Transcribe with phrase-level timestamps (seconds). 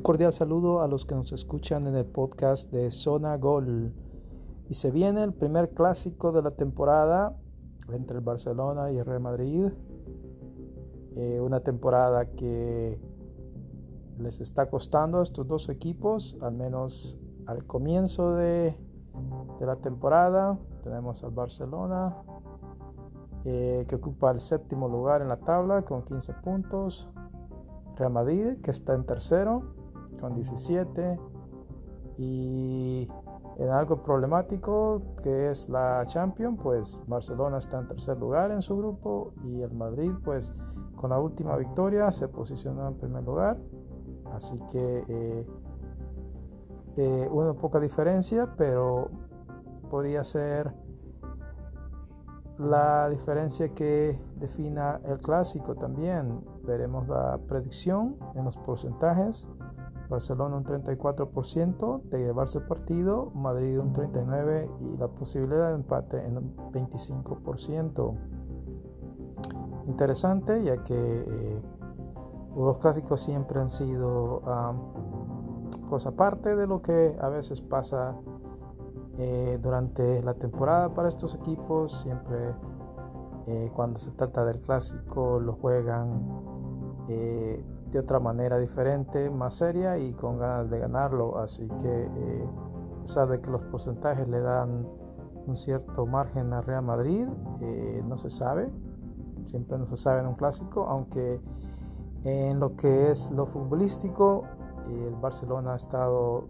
[0.00, 3.92] Un cordial saludo a los que nos escuchan en el podcast de Zona Gol.
[4.70, 7.36] Y se viene el primer clásico de la temporada
[7.92, 9.66] entre el Barcelona y el Real Madrid.
[11.16, 12.98] Eh, una temporada que
[14.16, 18.74] les está costando a estos dos equipos, al menos al comienzo de,
[19.60, 20.58] la temporada.
[20.82, 22.16] Tenemos al Barcelona
[23.44, 27.10] eh, que ocupa el séptimo lugar en la tabla con 15 puntos.
[27.98, 29.78] Real Madrid que está en tercero
[30.20, 31.18] con 17
[32.18, 33.08] y
[33.58, 38.76] en algo problemático que es la Champions, pues Barcelona está en tercer lugar en su
[38.76, 40.52] grupo y el Madrid pues
[40.96, 43.58] con la última victoria se posicionó en primer lugar.
[44.32, 45.46] Así que eh,
[46.96, 49.10] eh, una poca diferencia, pero
[49.90, 50.72] podría ser
[52.58, 56.44] la diferencia que defina el clásico también.
[56.64, 59.48] Veremos la predicción en los porcentajes.
[60.10, 66.26] Barcelona un 34% de llevarse el partido, Madrid un 39% y la posibilidad de empate
[66.26, 68.14] en un 25%.
[69.86, 71.62] Interesante ya que eh,
[72.56, 74.42] los clásicos siempre han sido
[75.88, 78.16] cosa aparte de lo que a veces pasa
[79.18, 82.00] eh, durante la temporada para estos equipos.
[82.02, 82.54] Siempre
[83.46, 86.50] eh, cuando se trata del clásico lo juegan
[87.90, 91.38] de otra manera diferente, más seria y con ganas de ganarlo.
[91.38, 92.48] Así que, eh,
[92.98, 94.86] a pesar de que los porcentajes le dan
[95.46, 97.28] un cierto margen a Real Madrid,
[97.60, 98.70] eh, no se sabe,
[99.44, 101.40] siempre no se sabe en un clásico, aunque
[102.24, 104.44] en lo que es lo futbolístico,
[104.88, 106.48] el Barcelona ha estado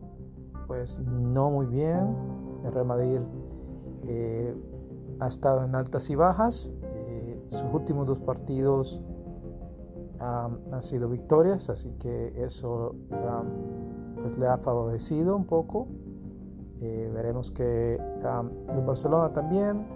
[0.66, 2.16] pues no muy bien,
[2.64, 3.20] el Real Madrid
[4.04, 4.54] eh,
[5.20, 6.70] ha estado en altas y bajas,
[7.48, 9.02] sus últimos dos partidos
[10.20, 12.94] han sido victorias, así que eso
[14.20, 15.88] pues le ha favorecido un poco.
[16.80, 19.86] Eh, veremos que el Barcelona también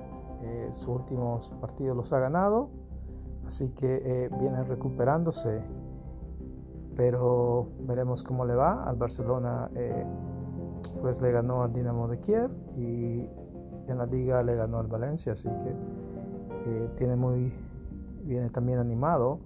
[0.43, 2.71] eh, sus últimos partidos los ha ganado,
[3.47, 5.61] así que eh, viene recuperándose.
[6.97, 8.85] Pero veremos cómo le va.
[8.85, 9.69] Al Barcelona
[11.03, 13.29] pues le ganó al Dinamo de Kiev y
[13.89, 17.53] en la liga le ganó al Valencia, así que tiene muy
[18.23, 19.41] viene también animado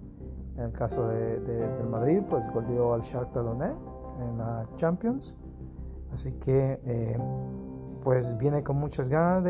[0.55, 3.77] en el caso de, del Madrid, pues goleó al Shakhtar Donetsk
[4.19, 5.35] en la Champions.
[6.11, 7.17] Así que eh,
[8.03, 9.43] pues viene con muchas ganas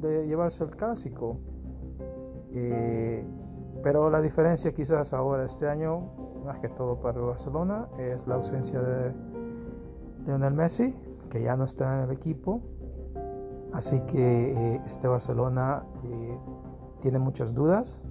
[0.00, 1.38] de, llevarse el clásico.
[2.50, 3.24] Eh,
[3.82, 6.10] pero la diferencia quizás ahora este año,
[6.44, 9.12] más que todo para el Barcelona, es la ausencia de
[10.26, 10.94] Lionel Messi,
[11.30, 12.62] que ya no está en el equipo.
[13.72, 15.84] Así que eh, este Barcelona
[17.00, 18.06] tiene muchas dudas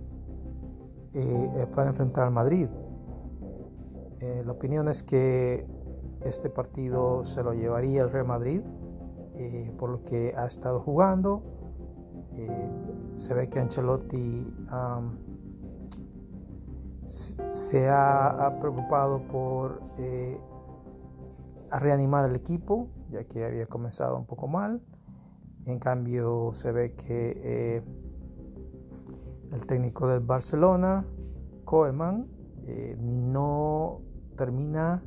[1.14, 2.70] eh, para enfrentar al Madrid.
[4.20, 5.68] Eh, la opinión es que
[6.22, 8.62] este partido se lo llevaría el Real Madrid
[9.36, 11.44] eh, por lo que ha estado jugando.
[13.16, 14.48] se ve que Ancelotti
[17.06, 19.82] se ha, preocupado por
[21.70, 24.82] reanimar el equipo, ya que había comenzado un poco mal.
[25.66, 27.84] En cambio, se ve que
[29.52, 31.06] el técnico del Barcelona,
[31.66, 32.28] Koeman,
[32.66, 34.02] eh, no
[34.38, 35.04] termina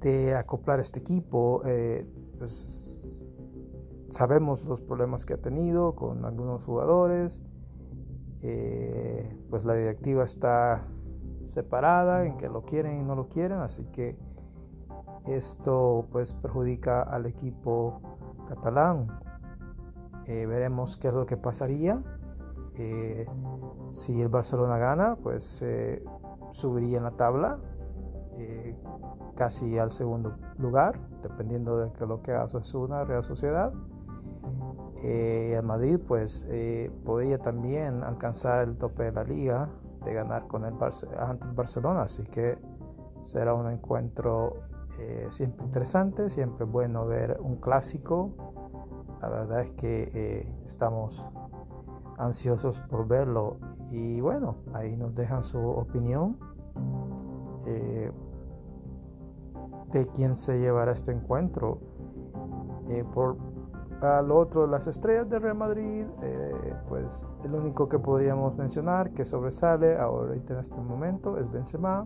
[0.00, 1.62] de acoplar este equipo.
[1.64, 2.06] Eh,
[2.38, 3.20] pues,
[4.10, 7.40] sabemos los problemas que ha tenido con algunos jugadores.
[8.42, 10.88] Eh, pues la directiva está
[11.44, 14.16] separada en que lo quieren y no lo quieren, así que
[15.26, 18.00] esto pues perjudica al equipo
[18.48, 19.06] catalán.
[20.26, 22.02] veremos qué es lo que pasaría
[22.76, 23.26] eh,
[23.90, 25.64] si el Barcelona gana, pues
[26.50, 27.58] subiría en la tabla
[28.38, 28.76] eh,
[29.36, 33.72] casi al segundo lugar, dependiendo de que lo que haga una Real Sociedad.
[35.02, 36.46] Eh, el Madrid, pues
[37.04, 39.68] podría también alcanzar el tope de la liga
[40.04, 40.74] de ganar con el
[41.18, 42.58] ante el Barcelona, así que
[43.22, 44.54] será un encuentro
[45.28, 48.30] siempre interesante, siempre bueno ver un clásico.
[49.20, 51.28] La verdad es que estamos
[52.22, 53.56] ansiosos por verlo.
[53.90, 56.38] Y bueno, ahí nos dejan su opinión
[57.66, 58.10] eh,
[59.90, 61.78] de quién se llevará este encuentro.
[62.88, 63.36] Eh, por
[64.00, 69.24] al otro, las estrellas de Real Madrid, eh, pues el único que podríamos mencionar que
[69.24, 72.04] sobresale ahorita en este momento es Benzema,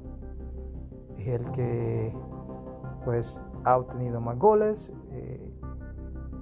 [1.16, 2.12] el que
[3.02, 4.92] pues ha obtenido más goles,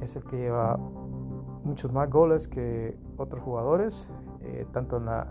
[0.01, 5.27] es el que lleva muchos más goles que otros jugadores, eh, tanto en la,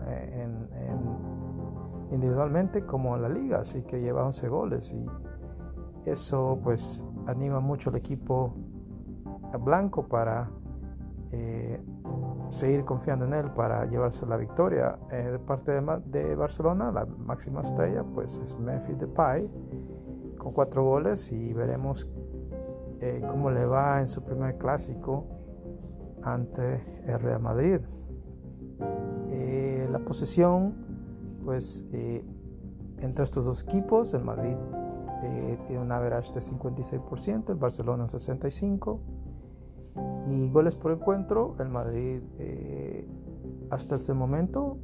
[2.10, 5.06] individualmente como en la liga, así que lleva 11 goles y
[6.04, 8.54] eso pues anima mucho al equipo
[9.60, 10.50] blanco para
[11.32, 11.80] eh,
[12.50, 14.98] seguir confiando en él para llevarse la victoria.
[15.10, 19.48] Eh, de parte de, Barcelona, la máxima estrella pues es Memphis Depay
[20.38, 22.08] con cuatro goles y veremos
[23.28, 25.26] cómo le va en su primer clásico
[26.24, 27.80] ante el Real Madrid.
[29.90, 30.74] la posesión
[31.44, 31.86] pues
[32.98, 34.56] entre estos dos equipos, el Madrid
[35.66, 38.98] tiene un average de 56%, el Barcelona un 65%.
[40.28, 43.06] Y goles por encuentro, el Madrid eh,
[43.70, 44.78] hasta este momento,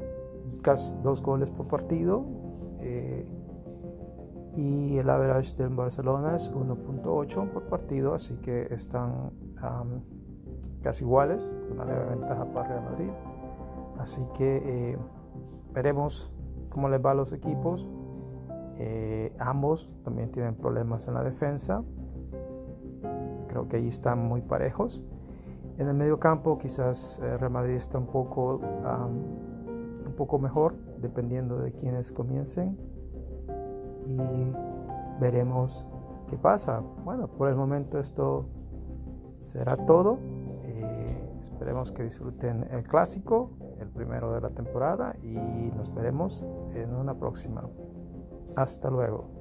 [0.62, 2.24] casi dos goles por partido.
[2.78, 3.26] Eh,
[4.56, 9.30] y el average del Barcelona es 1.8 por partido, así que están
[10.82, 13.10] casi iguales, una leve ventaja para Real Madrid.
[13.98, 14.98] Así que eh,
[15.72, 16.32] veremos
[16.70, 17.88] cómo les va a los equipos.
[19.38, 21.82] ambos también tienen problemas en la defensa.
[23.48, 25.02] Creo que ahí están muy parejos.
[25.80, 31.56] En el medio campo quizás eh, Real Madrid está un poco, un poco mejor, dependiendo
[31.56, 32.78] de quienes comiencen.
[34.04, 34.20] Y
[35.18, 35.86] veremos
[36.28, 36.82] qué pasa.
[37.02, 38.44] Bueno, por el momento esto
[39.36, 40.18] será todo.
[41.40, 45.36] Esperemos que disfruten el clásico, el primero de la temporada, y
[45.74, 47.68] nos veremos en una próxima.
[48.56, 49.39] Hasta luego.